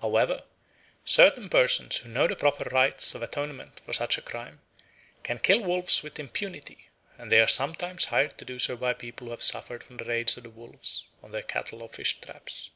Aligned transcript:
However, 0.00 0.44
certain 1.04 1.48
persons 1.48 1.96
who 1.96 2.08
know 2.08 2.28
the 2.28 2.36
proper 2.36 2.68
rites 2.70 3.16
of 3.16 3.22
atonement 3.24 3.80
for 3.80 3.92
such 3.92 4.16
a 4.16 4.22
crime 4.22 4.60
can 5.24 5.40
kill 5.40 5.60
wolves 5.60 6.04
with 6.04 6.20
impunity, 6.20 6.88
and 7.18 7.32
they 7.32 7.40
are 7.40 7.48
sometimes 7.48 8.04
hired 8.04 8.38
to 8.38 8.44
do 8.44 8.60
so 8.60 8.76
by 8.76 8.92
people 8.94 9.24
who 9.24 9.30
have 9.32 9.42
suffered 9.42 9.82
from 9.82 9.96
the 9.96 10.04
raids 10.04 10.36
of 10.36 10.44
the 10.44 10.50
wolves 10.50 11.08
on 11.20 11.32
their 11.32 11.42
cattle 11.42 11.82
or 11.82 11.88
fish 11.88 12.20
traps. 12.20 12.70